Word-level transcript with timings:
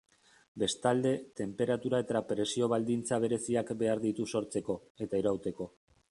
Bestalde, 0.61 1.09
tenperatura- 1.41 1.99
eta 2.05 2.21
presio-baldintza 2.31 3.19
bereziak 3.25 3.69
behar 3.83 4.01
ditu 4.07 4.27
sortzeko, 4.39 4.79
eta 5.07 5.21
irauteko. 5.25 5.69